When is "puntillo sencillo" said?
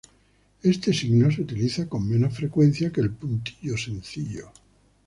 3.11-4.51